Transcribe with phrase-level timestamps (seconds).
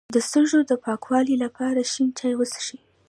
[0.15, 2.79] د سږو د پاکوالي لپاره شین چای وڅښئ